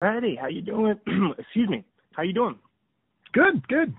[0.00, 0.98] Patty, how you doing?
[1.38, 1.84] Excuse me.
[2.12, 2.58] How you doing?
[3.32, 3.94] Good, good.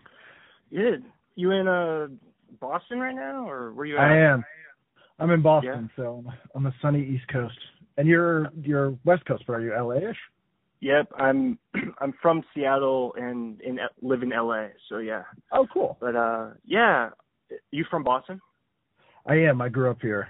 [0.71, 1.03] Good.
[1.35, 2.07] You in uh
[2.59, 4.03] Boston right now, or where you at?
[4.03, 4.43] I am.
[5.19, 6.03] I'm in Boston, yeah.
[6.03, 6.23] so
[6.55, 7.57] on the sunny East Coast.
[7.97, 10.17] And you're you're West Coast, but are you LA-ish?
[10.81, 11.59] Yep, I'm
[11.99, 15.23] I'm from Seattle and in live in LA, so yeah.
[15.51, 15.97] Oh, cool.
[15.99, 17.09] But uh, yeah,
[17.71, 18.39] you from Boston?
[19.25, 19.61] I am.
[19.61, 20.29] I grew up here.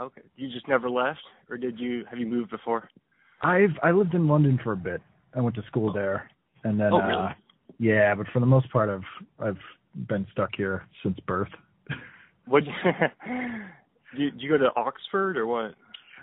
[0.00, 0.22] Okay.
[0.36, 2.04] You just never left, or did you?
[2.10, 2.88] Have you moved before?
[3.42, 5.00] I've I lived in London for a bit.
[5.34, 6.30] I went to school there,
[6.64, 7.12] and then oh, really?
[7.12, 7.28] uh,
[7.78, 11.50] yeah, but for the most part, I've I've been stuck here since birth.
[12.46, 12.64] What?
[14.16, 15.74] did you go to Oxford or what?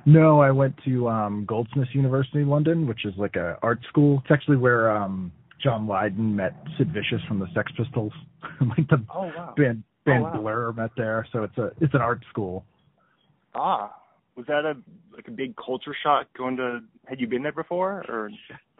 [0.05, 4.21] No, I went to um Goldsmiths University, London, which is like a art school.
[4.23, 5.31] It's actually where um
[5.63, 8.11] John Lydon met Sid Vicious from the Sex Pistols.
[8.61, 9.53] like the oh, wow.
[9.55, 10.41] band band oh, wow.
[10.41, 12.65] Blur met there, so it's a it's an art school.
[13.55, 13.93] Ah,
[14.35, 14.75] was that a
[15.17, 18.29] like a big culture shock going to had you been there before or?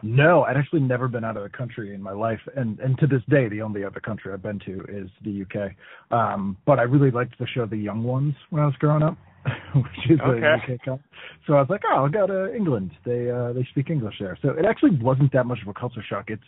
[0.02, 3.06] No i'd actually never been out of the country in my life and and to
[3.06, 6.82] this day the only other country i've been to is the uk um but i
[6.82, 9.18] really liked the show the young ones when i was growing up
[9.74, 10.46] which is okay.
[10.46, 11.00] a uk cop.
[11.46, 12.92] so i was like oh i'll go to england.
[13.04, 14.38] They uh they speak english there.
[14.40, 16.26] So it actually wasn't that much of a culture shock.
[16.28, 16.42] It's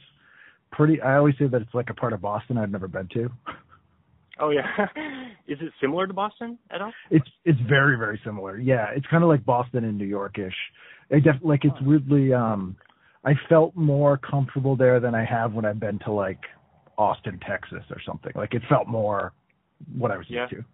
[0.73, 3.29] pretty i always say that it's like a part of boston i've never been to
[4.41, 4.87] oh yeah
[5.49, 6.93] is it similar to Boston at all?
[7.11, 8.59] It's it's very very similar.
[8.59, 10.53] Yeah, it's kind of like Boston and New Yorkish.
[11.11, 12.77] It def- like it's weirdly um
[13.25, 16.41] I felt more comfortable there than I have when I've been to like
[16.97, 18.33] Austin, Texas or something.
[18.35, 19.33] Like it felt more
[19.97, 20.43] what I was yeah.
[20.43, 20.65] used to.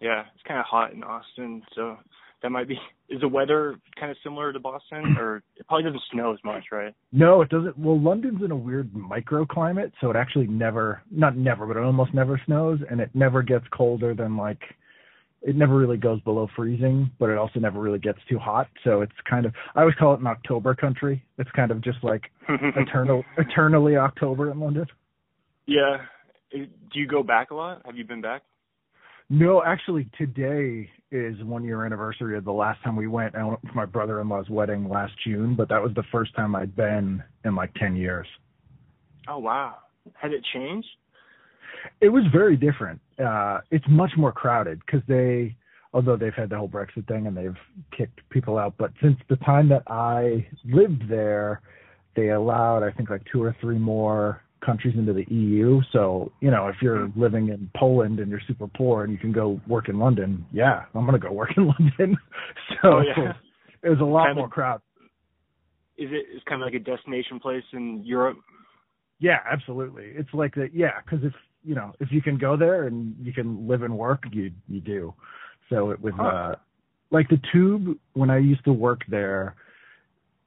[0.00, 1.98] Yeah, it's kind of hot in Austin, so
[2.42, 2.78] that might be.
[3.08, 6.66] Is the weather kind of similar to Boston, or it probably doesn't snow as much,
[6.70, 6.94] right?
[7.10, 7.76] No, it doesn't.
[7.76, 12.14] Well, London's in a weird microclimate, so it actually never, not never, but it almost
[12.14, 14.60] never snows, and it never gets colder than like.
[15.42, 18.68] It never really goes below freezing, but it also never really gets too hot.
[18.84, 21.24] So it's kind of I always call it an October country.
[21.38, 24.86] It's kind of just like eternal, eternally October in London.
[25.66, 25.96] Yeah.
[26.52, 27.82] Do you go back a lot?
[27.86, 28.42] Have you been back?
[29.32, 33.36] No, actually, today is one year anniversary of the last time we went.
[33.36, 36.74] I went for my brother-in-law's wedding last June, but that was the first time I'd
[36.74, 38.26] been in like ten years.
[39.28, 39.76] Oh wow!
[40.14, 40.88] Had it changed?
[42.00, 43.00] It was very different.
[43.24, 45.54] Uh, it's much more crowded because they,
[45.94, 47.56] although they've had the whole Brexit thing and they've
[47.96, 51.60] kicked people out, but since the time that I lived there,
[52.16, 55.80] they allowed I think like two or three more countries into the EU.
[55.92, 57.20] So, you know, if you're Hmm.
[57.20, 60.84] living in Poland and you're super poor and you can go work in London, yeah,
[60.94, 62.18] I'm going to go work in London.
[62.82, 63.32] so Oh, yeah.
[63.82, 64.80] it was a lot Kind of- more crowd.
[65.96, 66.26] Is it?
[66.32, 68.38] It's kind of like a destination place in Europe.
[69.18, 70.06] Yeah, absolutely.
[70.16, 70.70] It's like that.
[70.74, 73.96] Yeah, because if you know if you can go there and you can live and
[73.98, 75.12] work, you you do.
[75.68, 76.26] So it was Huh.
[76.26, 76.54] uh
[77.10, 79.56] like the tube when I used to work there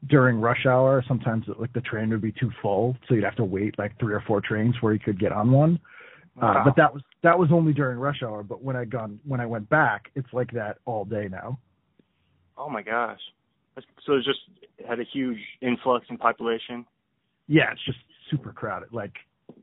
[0.07, 1.03] during rush hour.
[1.07, 4.13] Sometimes like the train would be too full, so you'd have to wait like three
[4.13, 5.79] or four trains where you could get on one.
[6.41, 8.41] Uh, but that was that was only during rush hour.
[8.41, 11.59] But when I gone when I went back, it's like that all day now.
[12.57, 13.19] Oh my gosh!
[14.05, 14.39] So it just
[14.87, 16.85] had a huge influx in population.
[17.47, 17.99] Yeah, it's just
[18.31, 18.89] super crowded.
[18.91, 19.13] Like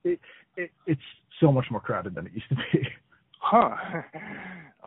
[0.04, 0.20] it,
[0.56, 1.00] it it's
[1.40, 2.88] so much more crowded than it used to be.
[3.40, 3.74] Huh.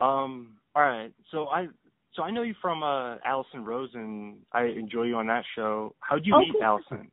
[0.00, 0.56] um.
[0.74, 1.12] All right.
[1.30, 1.68] So I.
[2.14, 4.36] So I know you from uh, Allison Rosen.
[4.52, 5.94] I enjoy you on that show.
[6.00, 6.62] How'd you Oh, meet cool.
[6.62, 7.10] Allison?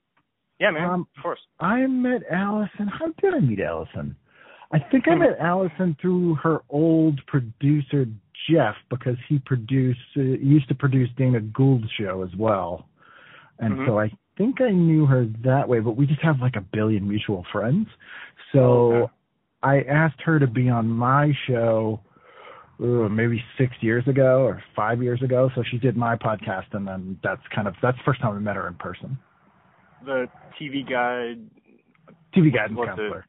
[0.59, 0.89] Yeah, man.
[0.89, 1.39] Um, of course.
[1.59, 2.87] I met Allison.
[2.87, 4.15] How did I meet Allison?
[4.71, 8.05] I think I met Allison through her old producer
[8.49, 12.87] Jeff because he produced uh, he used to produce Dana Gould's show as well,
[13.59, 13.85] and Mhm.
[13.85, 15.79] so I think I knew her that way.
[15.79, 17.87] But we just have like a billion mutual friends,
[18.53, 19.11] so Oh, okay.
[19.63, 21.99] I asked her to be on my show.
[22.81, 25.49] Ooh, maybe six years ago or five years ago.
[25.55, 28.39] So she did my podcast, and then that's kind of that's the first time I
[28.39, 29.17] met her in person.
[30.05, 30.27] The
[30.59, 31.39] TV guide.
[32.35, 33.25] TV guidance counselor.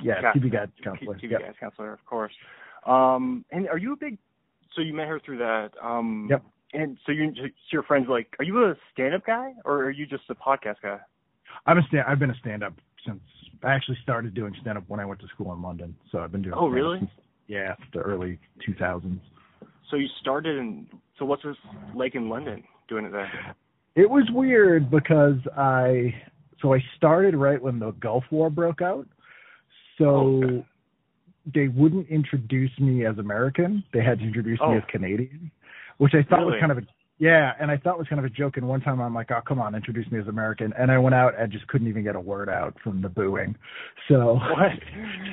[0.00, 1.14] Yeah, Got- TV guidance counselor.
[1.16, 1.40] TV Yep.
[1.40, 2.32] guidance counselor, of course.
[2.86, 3.44] Um.
[3.50, 4.18] And are you a big?
[4.74, 5.70] So you met her through that.
[5.82, 6.28] Um.
[6.30, 6.42] Yep.
[6.74, 10.04] And so you, so your friends like, are you a stand-up guy or are you
[10.04, 10.98] just a podcast guy?
[11.64, 12.04] I'm a stand.
[12.06, 12.74] I've been a stand-up
[13.06, 13.20] since
[13.62, 15.96] I actually started doing stand-up when I went to school in London.
[16.12, 16.54] So I've been doing.
[16.58, 16.98] Oh, really?
[16.98, 17.10] Since,
[17.48, 19.20] yeah, the early 2000s.
[19.90, 20.86] So you started in.
[21.18, 21.56] So what's this
[21.94, 23.54] like in London doing it there?
[23.94, 26.14] It was weird because I
[26.60, 29.06] so I started right when the Gulf War broke out.
[29.98, 30.66] So Oh, okay.
[31.54, 33.84] they wouldn't introduce me as American.
[33.92, 34.72] They had to introduce Oh.
[34.72, 35.50] me as Canadian,
[35.98, 36.86] which I thought was kind of a
[37.18, 38.56] yeah, and I thought it was kind of a joke.
[38.58, 41.14] And one time I'm like, oh come on, introduce me as American, and I went
[41.14, 43.56] out and just couldn't even get a word out from the booing.
[44.08, 44.72] So What?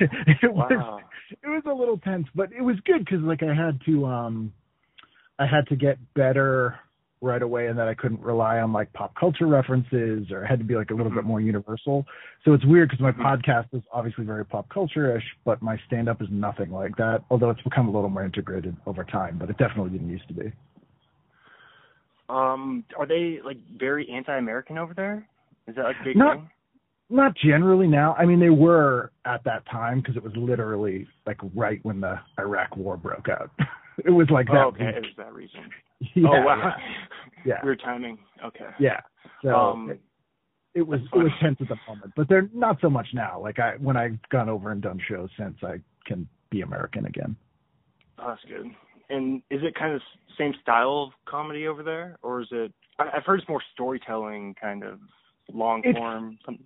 [0.00, 1.00] it was Wow.
[1.30, 4.52] it was a little tense, but it was good because like I had to um
[5.38, 6.78] I had to get better
[7.20, 10.64] right away and that I couldn't rely on like pop culture references or had to
[10.64, 11.16] be like a little Mm-hmm.
[11.18, 12.04] bit more universal.
[12.44, 13.22] So it's weird because my Mhm.
[13.38, 17.24] podcast is obviously very pop culture-ish, but my stand-up is nothing like that.
[17.30, 20.34] Although it's become a little more integrated over time, but it definitely didn't used to
[20.34, 20.52] be.
[22.28, 25.28] Um, are they like very anti-American over there?
[25.66, 26.50] Is that like a big Not- thing?
[27.10, 28.14] Not generally now.
[28.18, 32.18] I mean, they were at that time because it was literally like right when the
[32.38, 33.50] Iraq War broke out.
[34.04, 34.56] it was like that.
[34.56, 35.60] Oh, okay, it was that reason.
[36.14, 36.72] Yeah, oh wow.
[37.46, 37.60] Yeah.
[37.62, 38.18] Weird timing.
[38.44, 38.68] Okay.
[38.80, 39.00] Yeah.
[39.42, 40.00] So Um, it,
[40.74, 41.54] it was it was funny.
[41.56, 43.38] tense at the moment, but they're not so much now.
[43.40, 47.36] Like I when I've gone over and done shows since, I can be American again.
[48.18, 48.66] Oh, that's good.
[49.10, 50.00] And is it kind of
[50.38, 52.72] same style of comedy over there, or is it?
[52.98, 54.98] I- I've heard it's more storytelling, kind of
[55.52, 56.38] long form.
[56.44, 56.64] Something.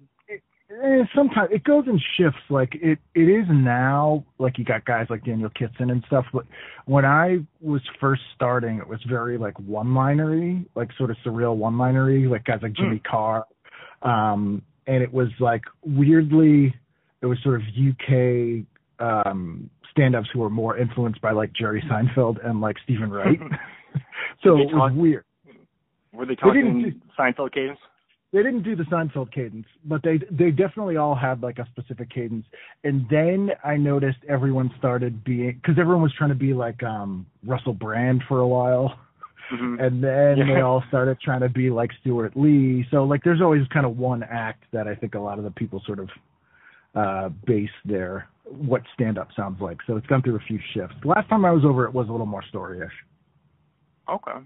[0.70, 2.40] Eh, sometimes it goes in shifts.
[2.50, 4.24] Like it, it is now.
[4.38, 6.26] Like you got guys like Daniel Kitson and stuff.
[6.32, 6.44] But
[6.84, 12.26] when I was first starting, it was very like one-linery, like sort of surreal one-linery,
[12.26, 13.46] like guys like Jimmy Carr.
[14.02, 16.74] Um, and it was like weirdly,
[17.22, 18.66] it was sort of UK
[19.00, 23.38] um, stand-ups who were more influenced by like Jerry Seinfeld and like Steven Wright.
[24.42, 25.24] so it was weird.
[26.12, 27.78] Were they They didn't talking Seinfeld cadence?
[28.32, 32.10] they didn't do the Seinfeld cadence, but they they definitely all had like a specific
[32.10, 32.44] cadence.
[32.84, 37.26] And then I noticed everyone started being because everyone was trying to be like um
[37.46, 38.98] Russell Brand for a while,
[39.50, 39.80] Mhm.
[39.82, 40.54] and then Yeah.
[40.54, 42.86] they all started trying to be like Stewart Lee.
[42.90, 45.50] So like there's always kind of one act that I think a lot of the
[45.52, 46.10] people sort of
[46.94, 49.78] uh base their what stand up sounds like.
[49.86, 50.96] So it's gone through a few shifts.
[51.04, 52.88] Last time I was over, it was a little more storyish.
[54.08, 54.44] Okay.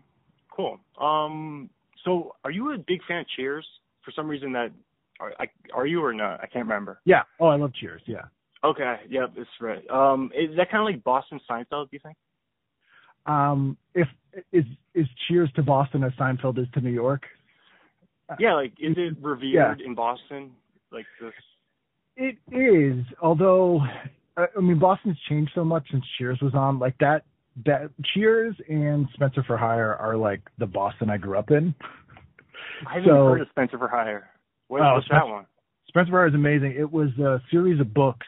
[0.55, 0.79] Cool.
[1.01, 1.71] Um.
[2.05, 3.67] So, are you a big fan of Cheers?
[4.05, 4.73] For some reason, that
[5.21, 6.41] are, I, are you or not?
[6.41, 7.01] I can't remember.
[7.05, 7.23] Yeah.
[7.39, 8.03] Oh, I love Cheers.
[8.07, 8.23] Yeah.
[8.65, 8.97] Okay.
[9.09, 9.89] Yep, that's right.
[9.89, 10.31] Um.
[10.35, 11.91] Is that kind of like Boston Seinfeld?
[11.91, 12.17] Do you think?
[13.27, 14.09] Um, if
[14.53, 14.65] is
[14.95, 17.23] is Cheers to Boston as Seinfeld is to New York?
[18.39, 18.55] Yeah.
[18.55, 20.53] Like, is it revered in Boston?
[20.91, 21.33] Like this?
[22.51, 22.57] It
[22.99, 23.81] is, although
[24.37, 26.79] I mean Boston's changed so much since Cheers was on.
[26.79, 27.25] Like that,
[27.67, 31.75] that Cheers and Spenser for Hire are like the Boston I grew up in.
[32.87, 34.29] I haven't So- heard of Spenser for Hire.
[34.69, 35.47] What, Oh, what's Spenser- that one?
[35.89, 36.73] Spenser for Hire is amazing.
[36.73, 38.27] It was a series of books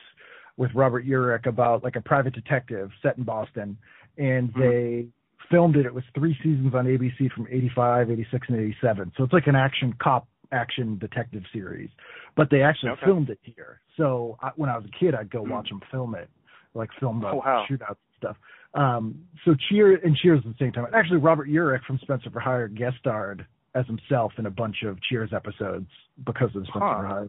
[0.57, 3.77] with Robert Urich about like a private detective set in Boston,
[4.19, 4.61] and Hmm.
[4.61, 5.07] they
[5.51, 5.87] filmed it.
[5.87, 9.13] It was three seasons on ABC from 85, 86, and 87.
[9.17, 11.91] So it's like an action cop action detective series,
[12.37, 13.07] but they actually Okay.
[13.07, 13.81] filmed it here.
[13.97, 15.51] So I, when I was a kid, I'd go Hmm.
[15.51, 16.29] watch them film it,
[16.75, 17.65] like film the Oh, wow.
[17.69, 18.37] shootouts and stuff.
[18.75, 19.15] Um,
[19.45, 20.87] so Cheer and Cheers at the same time.
[20.93, 25.01] Actually, Robert Urich from Spenser for Hire guest starred as himself in a bunch of
[25.03, 25.89] Cheers episodes
[26.25, 27.01] because of Spenser Huh.
[27.01, 27.29] for Hire.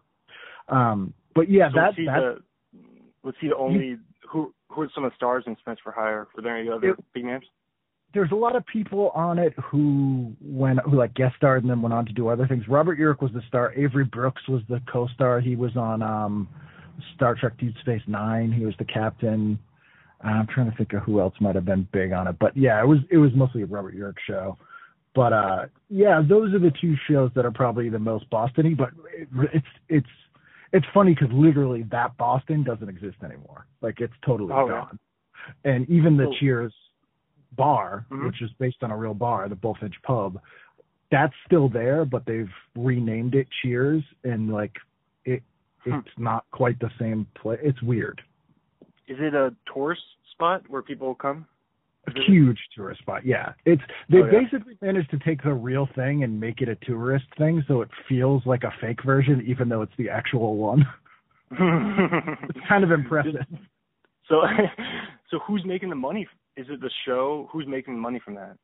[0.70, 2.42] Um, but yeah, so that was he that the
[3.24, 3.98] was he the only
[4.28, 6.28] who who are some of the stars in Spenser for Hire?
[6.36, 7.46] Were there any other It- big names?
[8.16, 11.82] There's a lot of people on it who went who like guest starred and then
[11.82, 12.64] went on to do other things.
[12.68, 13.74] Robert Urich was the star.
[13.74, 15.40] Avery Brooks was the co-star.
[15.42, 16.48] He was on um
[17.14, 18.52] Star Trek Deep Space Nine.
[18.52, 19.60] He was the captain.
[20.22, 22.82] I'm trying to think of who else might have been big on it, but yeah,
[22.82, 24.58] it was it was mostly a Robert Urich show.
[25.14, 28.76] But uh yeah, those are the two shows that are probably the most Bostony.
[28.76, 30.08] But it, it's it's
[30.72, 33.68] it's funny because literally that Boston doesn't exist anymore.
[33.82, 34.72] Like it's totally Oh, yeah.
[34.72, 35.00] gone.
[35.66, 36.38] And even the Cool.
[36.40, 36.74] Cheers
[37.54, 38.26] bar, Mhm.
[38.26, 40.40] which is based on a real bar, the Bullfinch Pub,
[41.12, 44.78] that's still there, but they've renamed it Cheers, and like
[45.26, 45.44] it,
[45.84, 45.96] Hmm.
[45.96, 47.60] it's not quite the same place.
[47.64, 48.22] It's weird.
[49.08, 51.46] Is it a tourist spot where people come?
[52.08, 53.26] A huge tourist spot.
[53.26, 54.32] Yeah, it's they Oh, yeah.
[54.40, 57.90] basically managed to take the real thing and make it a tourist thing, so it
[58.08, 60.88] feels like a fake version, even though it's the actual one.
[62.50, 63.46] It's kind of impressive.
[64.28, 64.42] so,
[65.30, 66.28] so who's making the money?
[66.58, 67.50] Is it the show?
[67.52, 68.58] Who's making money from that?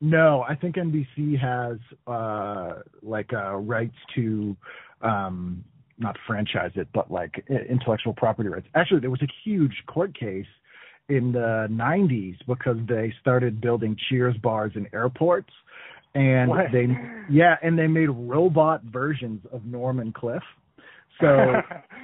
[0.00, 4.56] No, I think NBC has uh like uh rights to
[5.02, 5.64] um
[5.98, 8.66] not franchise it, but like intellectual property rights.
[8.74, 10.46] Actually, there was a huge court case
[11.08, 15.52] in the 90s because they started building Cheers bars in airports
[16.14, 16.72] and What?
[16.72, 16.86] they
[17.30, 20.42] yeah, and they made robot versions of Norm and Cliff.
[21.20, 21.52] So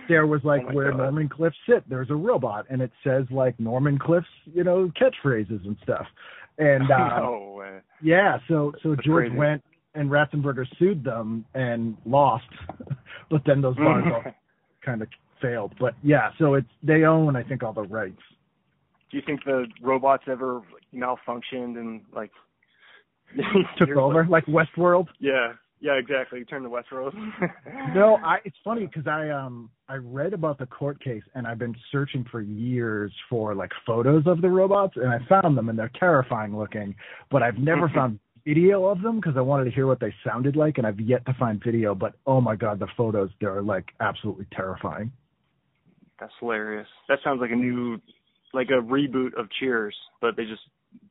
[0.09, 0.99] there was like Oh where God.
[0.99, 4.63] Norm and Cliff sit, there's a robot and it says like Norm and Cliff's, you
[4.65, 6.07] know, catchphrases and stuff.
[6.59, 9.37] And uh no yeah, so so That's George crazy.
[9.37, 9.65] went
[9.95, 12.45] and Ratzenberger sued them and lost,
[13.31, 14.33] but then those bars all
[14.85, 15.09] kind of
[15.43, 15.75] failed.
[15.81, 18.23] But yeah, so it's they own I think all the rights.
[19.11, 22.31] Do you think the robots ever like, malfunctioned and like
[23.79, 25.07] Took over like- like Westworld.
[25.19, 26.45] yeah, yeah, exactly.
[26.45, 27.13] Turn to Westworld.
[27.95, 31.59] No, I it's funny because I um I read about the court case and I've
[31.59, 35.79] been searching for years for like photos of the robots and I found them and
[35.79, 36.95] they're terrifying looking,
[37.31, 40.57] but I've never found video of them because I wanted to hear what they sounded
[40.57, 41.95] like, and I've yet to find video.
[41.95, 45.11] But oh my god, the photos they're like absolutely terrifying.
[46.19, 46.89] That's hilarious.
[47.09, 47.99] That sounds like a new,
[48.53, 50.61] like a reboot of Cheers, but they just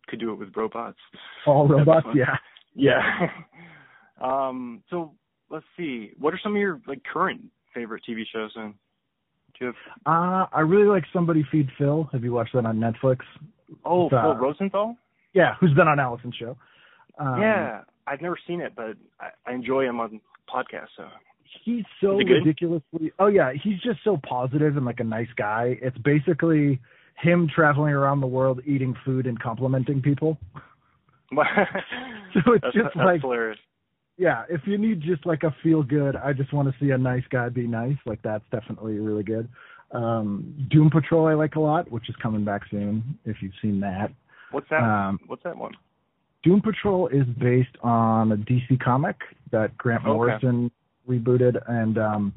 [0.08, 1.00] could do it with robots.
[1.48, 2.36] All robots, yeah.
[2.76, 3.02] Yeah.
[4.22, 4.84] um.
[4.90, 5.14] So
[5.50, 6.12] let's see.
[6.20, 7.42] What are some of your like current
[7.74, 8.52] favorite TV shows?
[8.56, 8.74] Then,
[9.60, 9.76] do you have?
[10.06, 12.10] Uh, I really like Somebody Feed Phil.
[12.12, 13.20] Have you watched that on Netflix?
[13.86, 14.98] Oh, It's, uh, Phil Rosenthal.
[15.34, 16.58] Yeah, who's been on Allison's show.
[17.20, 20.88] Um, yeah, I've never seen it, but I, I enjoy him on podcasts.
[20.98, 21.04] So
[21.64, 22.34] he's so Is it good?
[22.46, 26.80] ridiculously oh yeah he's just so positive and like a nice guy it's basically
[27.22, 30.38] him traveling around the world eating food and complimenting people
[31.32, 33.58] so it's that's, just that's like hilarious.
[34.20, 36.98] Yeah if you need just like a feel good i just want to see a
[36.98, 39.50] nice guy be nice like that's definitely really good
[39.92, 43.80] um doom patrol i like a lot which is coming back soon if you've seen
[43.80, 44.12] that
[44.52, 44.84] What's that?
[44.84, 45.74] um What's that one?
[46.44, 49.18] Doom Patrol is based on a DC comic
[49.52, 50.12] that Grant Okay.
[50.14, 50.72] Morrison
[51.08, 52.34] rebooted, and um,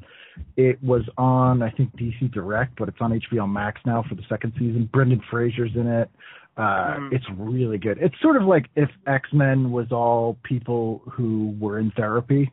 [0.57, 4.23] it was on I think DC Direct, but it's on HBO Max now for the
[4.27, 4.89] second season.
[4.91, 6.09] Brendan Fraser's in it.
[6.55, 7.13] Uh, Mhm.
[7.13, 7.97] It's really good.
[7.99, 12.51] It's sort of like if X Men was all people who were in therapy.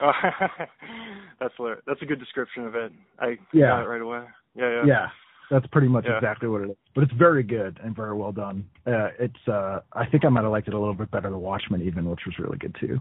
[0.00, 0.12] Oh,
[1.38, 1.82] that's hilarious.
[1.86, 2.92] That's a good description of it.
[3.18, 3.68] I Yeah.
[3.68, 4.22] got it right away.
[4.54, 4.84] Yeah, yeah.
[4.86, 5.08] Yeah,
[5.50, 6.16] that's pretty much Yeah.
[6.16, 6.76] exactly what it is.
[6.94, 8.64] But it's very good and very well done.
[8.86, 11.38] Uh, it's uh, I think I might have liked it a little bit better than
[11.40, 12.98] Watchmen even, which was really good too.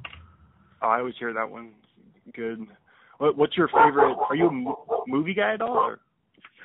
[0.81, 1.71] Oh, I always hear that one.
[2.33, 2.67] Good.
[3.19, 4.15] What, what's your favorite?
[4.29, 5.77] Are you a movie guy at all?
[5.77, 5.99] Or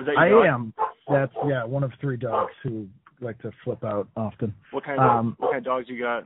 [0.00, 0.72] is that I am.
[1.08, 2.88] That's yeah, one of three dogs who
[3.20, 4.54] like to flip out often.
[4.70, 6.24] What kind of Um, what kind of dogs you got?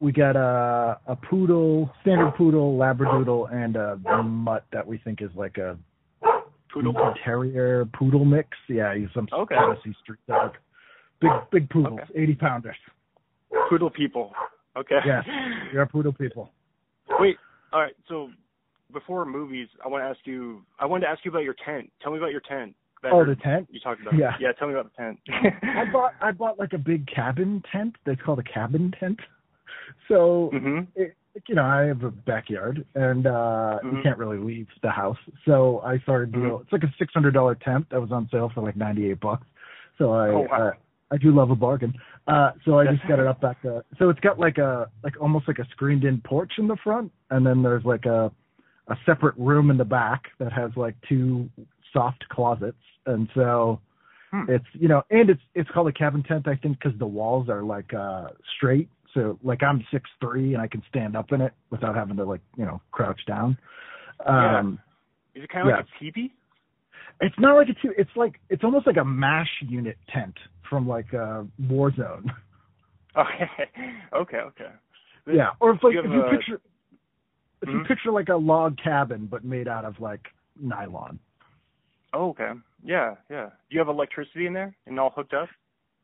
[0.00, 5.30] We got a a poodle, standard poodle, labradoodle, and a mutt that we think is
[5.34, 5.78] like a
[6.72, 6.94] Poodle.
[7.22, 8.48] Terrier poodle mix.
[8.66, 9.54] Yeah, he's some Okay.
[9.54, 10.56] Tennessee street dog.
[11.20, 12.22] Big big poodles, Okay.
[12.22, 12.76] eighty pounders.
[13.68, 14.32] Poodle people.
[14.74, 14.98] Okay.
[15.04, 15.22] Yes,
[15.70, 16.50] we are poodle people.
[17.20, 17.36] Wait.
[17.74, 17.94] All right.
[18.08, 18.30] So
[18.90, 20.62] before movies, I want to ask you.
[20.78, 21.92] I wanted to ask you about your tent.
[22.00, 22.74] Tell me about your tent.
[23.10, 23.68] Oh, the tent.
[23.70, 24.14] you talked about.
[24.16, 24.36] Yeah.
[24.40, 24.52] Yeah.
[24.52, 25.18] Tell me about the tent.
[25.62, 29.18] I bought I bought like a big cabin tent that's called a cabin tent.
[30.08, 30.86] So Mhm.
[30.94, 31.14] it,
[31.48, 34.02] you know, I have a backyard and uh you Mhm.
[34.02, 35.18] can't really leave the house.
[35.44, 36.58] So I started deal.
[36.58, 36.62] Mhm.
[36.62, 39.20] It's like a six hundred dollar tent that was on sale for like ninety eight
[39.20, 39.46] bucks.
[39.98, 40.68] So I Oh, wow.
[40.68, 40.72] uh,
[41.10, 41.94] I do love a bargain.
[42.26, 43.82] Uh so I just got it up back there.
[43.98, 47.10] so it's got like a like almost like a screened in porch in the front
[47.30, 48.30] and then there's like a
[48.88, 51.48] a separate room in the back that has like two
[51.92, 53.80] soft closets and so
[54.34, 54.44] Hmm.
[54.48, 57.50] it's you know and it's it's called a cabin tent i think because the walls
[57.50, 61.42] are like uh straight so like i'm six three and i can stand up in
[61.42, 63.58] it without having to like you know crouch down
[64.24, 64.60] Yeah.
[64.60, 64.78] um
[65.34, 66.32] Is it kind of like a teepee?
[67.20, 70.34] it's not like a two it's like it's almost like a mash unit tent
[70.70, 72.24] from like uh warzone
[73.16, 73.50] Okay.
[74.14, 74.38] Okay.
[74.38, 74.70] Okay.
[75.30, 76.60] yeah or if like you if you a- picture
[77.60, 77.86] if you Mhm.
[77.86, 80.22] picture like a log cabin but made out of like
[80.58, 81.18] nylon
[82.12, 82.50] Oh, okay.
[82.84, 83.14] Yeah.
[83.30, 83.46] Yeah.
[83.46, 85.48] Do you have electricity in there and all hooked up?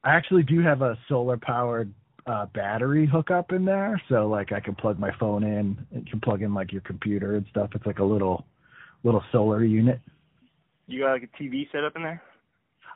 [0.04, 1.92] I actually do have a solar powered
[2.26, 6.10] uh battery hookup in there, so like I can plug my phone in, and you
[6.10, 7.70] can plug in like your computer and stuff.
[7.74, 8.44] It's like a little
[9.02, 10.00] little solar unit.
[10.86, 12.22] You got like a TV set up in there?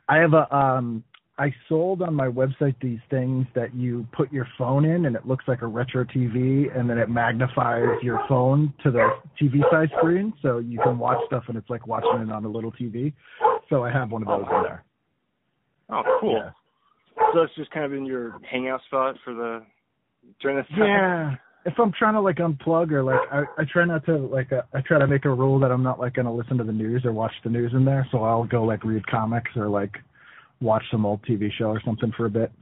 [0.09, 1.05] I have a um
[1.39, 5.27] I sold on my website these things that you put your phone in and it
[5.27, 9.09] looks like a retro TV and then it magnifies your phone to the
[9.41, 12.49] TV size screen so you can watch stuff and it's like watching it on a
[12.49, 13.15] little TV.
[13.71, 14.85] So I have one of those in there.
[15.91, 16.33] Oh, cool.
[16.35, 16.51] Yeah.
[17.33, 19.63] So that's just kind of in your hangout spot for the
[20.41, 20.79] during the time.
[20.79, 21.35] Yeah.
[21.65, 24.63] If I'm trying to like unplug or like I, I try not to like uh,
[24.75, 27.05] I try to make a rule that I'm not like gonna listen to the news
[27.05, 29.93] or watch the news in there, so I'll go like read comics or like
[30.63, 32.53] watch some old TV show or something for a bit.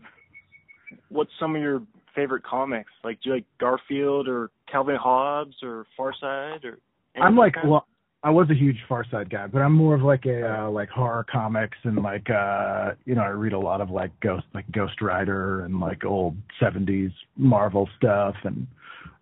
[1.08, 1.82] What's some of your
[2.14, 2.90] favorite comics?
[3.04, 6.78] Like do you like Garfield or Calvin Hobbes or Far Side or?
[7.20, 7.70] I'm like kind?
[7.70, 7.86] well
[8.22, 10.90] I was a huge Far Side guy, but I'm more of like a uh, like
[10.90, 14.70] horror comics and like uh you know I read a lot of like Ghost like
[14.72, 18.66] Ghost Rider and like old 70s Marvel stuff and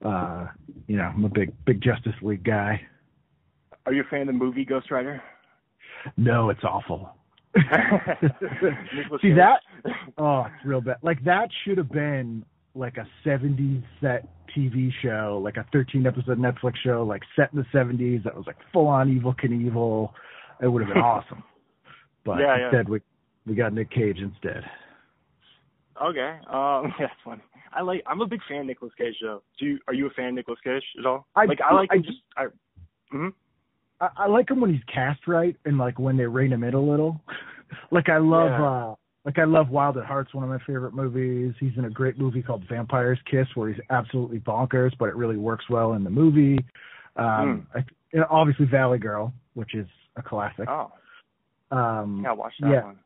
[0.04, 0.46] uh
[0.86, 2.80] you know I'm a big big Justice League guy.
[3.86, 5.22] Are you a fan of the movie Ghost Rider?
[6.16, 7.17] No, it's awful.
[9.22, 9.60] See that?
[10.16, 10.96] Oh, it's real bad.
[11.02, 16.38] Like that should have been like a 70s set TV show, like a 13 episode
[16.38, 20.10] Netflix show, like set in the 70s that was like full on Evel Knievel.
[20.62, 21.42] It would have been awesome.
[22.24, 22.64] But Yeah, yeah.
[22.66, 23.00] instead, we
[23.46, 24.62] we got Nick Cage instead.
[26.02, 26.38] Okay.
[26.48, 27.42] Um, yeah, that's funny.
[27.72, 28.02] I like.
[28.06, 29.42] I'm a big fan of Nicolas Cage though.
[29.58, 29.78] Do you?
[29.88, 31.26] Are you a fan of Nicolas Cage at all?
[31.34, 31.58] I like.
[31.60, 32.18] I like I just.
[32.36, 32.46] I.
[33.10, 33.28] hmm
[34.00, 36.74] I, I like him when he's cast right and like when they rein him in
[36.74, 37.20] a little.
[37.90, 38.66] like I love Yeah.
[38.66, 41.54] uh Like I love Wild at Heart's one of my favorite movies.
[41.60, 45.36] He's in a great movie called Vampire's Kiss where he's absolutely bonkers, but it really
[45.36, 46.58] works well in the movie.
[47.16, 47.82] Um, mm.
[47.82, 49.86] I, know, obviously Valley Girl, which is
[50.16, 50.68] a classic.
[50.68, 50.92] Oh.
[51.70, 52.84] Um, yeah, watch that yeah.
[52.84, 52.98] one.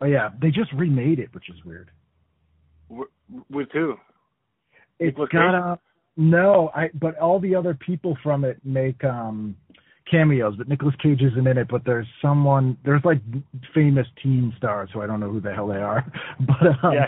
[0.00, 1.90] Oh yeah, they just remade it, which is weird.
[3.50, 3.96] with who?
[4.98, 5.78] It's got a
[6.16, 9.56] no, I but all the other people from it make um
[10.10, 11.68] cameos, but Nicolas Cage isn't in it.
[11.68, 13.20] But there's someone, there's like
[13.74, 16.04] famous teen stars who I don't know who the hell they are.
[16.40, 17.06] But um, yeah,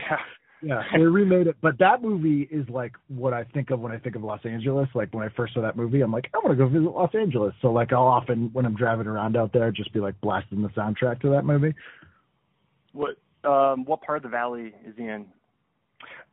[0.63, 1.57] yeah, they remade it.
[1.63, 4.89] But that movie is like what I think of when I think of Los Angeles.
[4.95, 7.15] Like when I first saw that movie, I'm like, I want to go visit Los
[7.15, 7.55] Angeles.
[7.63, 10.69] So like I'll often when I'm driving around out there, just be like blasting the
[10.71, 11.75] soundtrack to that movie.
[12.93, 15.27] What um what part of the valley is he in?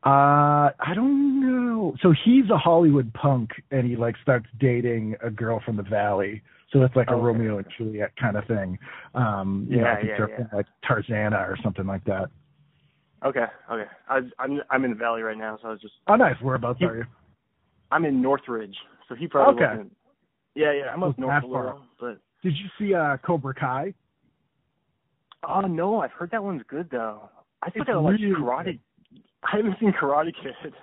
[0.06, 1.96] Uh, I don't know.
[2.02, 6.44] So he's a Hollywood punk, and he like starts dating a girl from the valley.
[6.72, 7.16] So it's like a.
[7.16, 8.78] Romeo and Juliet kind of thing.
[9.16, 10.58] Um, you yeah, know, I think yeah, they're yeah.
[10.58, 12.30] like Tarzana or something like that.
[13.26, 13.90] Okay, okay.
[14.10, 15.94] I, I'm I'm in the valley right now, so I was just.
[16.08, 16.36] Oh, nice.
[16.42, 17.04] Whereabouts He- are you?
[17.90, 18.76] I'm in Northridge,
[19.08, 19.72] so he probably Okay.
[19.72, 19.96] wasn't.
[20.56, 20.92] Yeah, yeah.
[20.94, 23.94] I'm up north that a little, but Did you see uh Cobra Kai?
[25.48, 27.30] oh no, I've heard that one's good though.
[27.64, 28.80] I I like really Karate.
[29.44, 30.74] I haven't seen Karate Kid.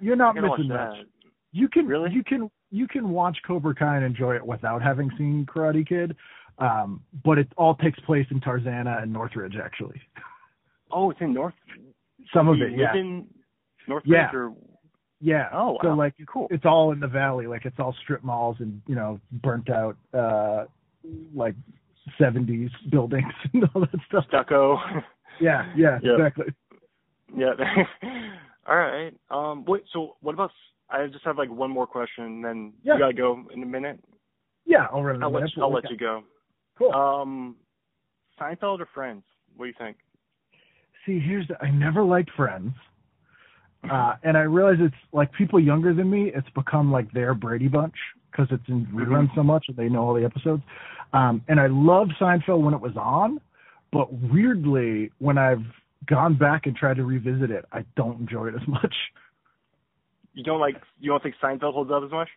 [0.00, 0.88] You're not I gotta watch missing that.
[0.90, 1.06] much.
[1.52, 2.10] You can Really?
[2.10, 6.16] you can you can watch Cobra Kai and enjoy it without having seen Karate Kid.
[6.58, 10.00] Um, but it all takes place in Tarzana and Northridge actually.
[10.90, 11.54] Oh, it's in North.
[12.34, 12.94] Some of it, yeah.
[12.94, 13.26] in
[13.88, 14.30] Northridge Yeah.
[14.34, 14.52] or
[15.20, 15.48] Yeah.
[15.52, 15.94] Oh, So wow.
[15.96, 16.48] like Cool.
[16.50, 19.96] it's all in the valley, like it's all strip malls and, you know, burnt out
[20.12, 20.64] uh
[21.34, 21.54] like
[22.18, 24.24] seventies buildings and all that stuff.
[24.28, 24.78] stucco.
[25.40, 26.12] Yeah, yeah, Yep.
[26.18, 26.54] exactly.
[27.34, 27.54] yeah.
[28.68, 29.14] All right.
[29.30, 29.64] Um.
[29.64, 29.84] Wait.
[29.90, 30.50] So what about?
[30.90, 32.94] I just have like one more question, and then Yeah.
[32.94, 34.00] you gotta go in a minute.
[34.64, 35.22] Yeah, I'll run.
[35.22, 36.22] I'll let you, I'll let you go.
[36.76, 36.92] Cool.
[36.94, 37.56] Um,
[38.40, 39.24] Seinfeld or Friends?
[39.56, 39.96] What do you think?
[41.06, 42.72] See, here's the, I never liked Friends.
[43.90, 47.68] Uh, and I realize it's like people younger than me, it's become like their Brady
[47.68, 47.94] Bunch
[48.30, 50.62] because it's in reruns so much and they know all the episodes.
[51.12, 53.40] Um, and I loved Seinfeld when it was on,
[53.90, 55.64] but weirdly, when I've
[56.06, 58.94] gone back and tried to revisit it, I don't enjoy it as much.
[60.34, 60.76] You don't like?
[61.00, 62.28] You don't think Seinfeld holds up as much?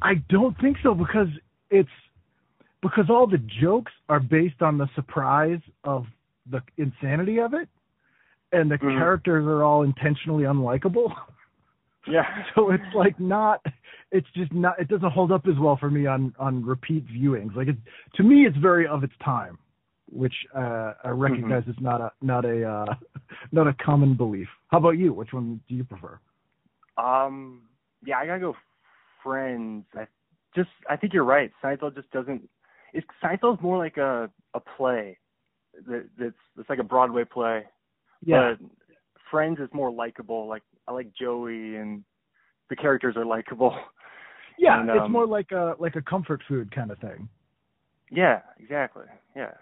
[0.00, 1.28] I don't think so because
[1.70, 1.88] it's
[2.82, 6.06] because all the jokes are based on the surprise of
[6.50, 7.68] the insanity of it,
[8.52, 8.98] and the Mhm.
[8.98, 11.14] characters are all intentionally unlikable.
[12.06, 12.44] Yeah.
[12.54, 13.64] so it's like not
[14.10, 17.54] it's just not it doesn't hold up as well for me on on repeat viewings
[17.54, 17.76] like it
[18.14, 19.56] to me it's very of its time
[20.10, 22.94] which uh i recognize is not a not a uh
[23.52, 26.18] not a common belief how about you which one do you prefer
[26.96, 27.62] Um.
[28.04, 28.56] Yeah, I gotta go.
[29.22, 29.84] Friends.
[29.94, 30.06] I
[30.54, 30.70] just.
[30.88, 31.50] I think you're right.
[31.62, 32.48] Seinfeld just doesn't.
[32.92, 35.18] It's Seinfeld's more like a a play.
[35.86, 37.64] That that's it's like a Broadway play.
[38.58, 38.66] But
[39.30, 40.46] Friends is more likable.
[40.46, 42.04] Like I like Joey and
[42.68, 43.76] the characters are likable.
[44.58, 47.28] yeah and, it's um, more like a like a comfort food kind of thing
[48.10, 49.04] Yeah, exactly.
[49.36, 49.52] Yeah.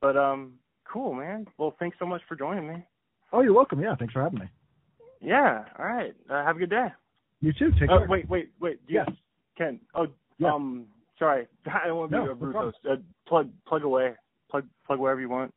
[0.00, 0.54] But um
[0.90, 1.46] cool, man.
[1.58, 2.84] Well, thanks so much for joining me.
[3.32, 4.46] oh you're welcome yeah thanks for having me
[5.20, 5.64] Yeah.
[5.78, 6.14] All right.
[6.30, 6.88] Uh, have a good day.
[7.40, 8.84] you too take Oh, care wait, wait, wait.
[8.86, 9.16] Do you- yes
[9.56, 9.80] Ken.
[9.94, 10.06] Oh,
[10.38, 10.52] Yeah.
[10.54, 10.86] um
[11.18, 11.46] sorry.
[11.66, 12.78] I don't want to be No, a no rude host.
[12.88, 14.14] Uh, plug plug away.
[14.50, 15.52] Plug plug wherever you want.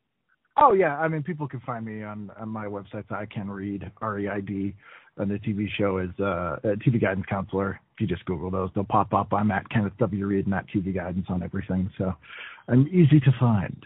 [0.58, 3.10] Oh yeah, I mean people can find me on, on my website.
[3.12, 4.76] I can Reid R E I D,
[5.18, 7.80] and the TV show is uh, a TV guidance counselor.
[7.96, 9.32] If you just Google those, they'll pop up.
[9.34, 12.14] I'm at Kenneth W Reid and at TV guidance on everything, so
[12.68, 13.86] I'm easy to find.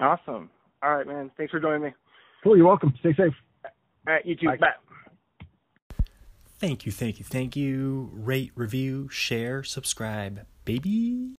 [0.00, 0.50] Awesome.
[0.82, 1.30] All right, man.
[1.36, 1.90] Thanks for joining me.
[2.42, 2.92] Cool, you're welcome.
[3.00, 3.32] Stay safe.
[4.08, 4.46] All right, you too.
[4.46, 4.56] Bye.
[4.56, 4.66] Bye.
[6.58, 8.10] Thank you, thank you, thank you.
[8.12, 11.32] Rate, review, share, subscribe, baby.